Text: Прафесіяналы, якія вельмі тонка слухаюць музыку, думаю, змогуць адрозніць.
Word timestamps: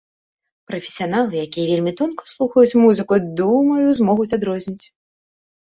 Прафесіяналы, 0.71 1.33
якія 1.47 1.67
вельмі 1.73 1.93
тонка 1.99 2.23
слухаюць 2.33 2.77
музыку, 2.87 3.13
думаю, 3.45 3.85
змогуць 4.01 4.31
адрозніць. 4.41 4.85